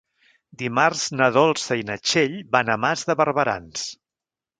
Dimarts 0.59 1.03
na 1.19 1.27
Dolça 1.35 1.77
i 1.81 1.85
na 1.89 1.97
Txell 2.11 2.33
van 2.57 2.71
a 2.73 2.79
Mas 2.87 3.05
de 3.11 3.17
Barberans. 3.21 3.85